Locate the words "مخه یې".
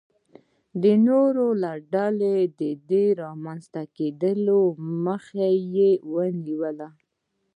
5.05-5.91